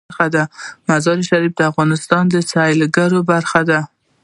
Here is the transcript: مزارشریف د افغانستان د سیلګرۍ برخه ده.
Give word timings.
مزارشریف 0.87 1.51
د 1.55 1.61
افغانستان 1.71 2.23
د 2.29 2.35
سیلګرۍ 2.51 3.19
برخه 3.31 3.61
ده. 3.69 3.79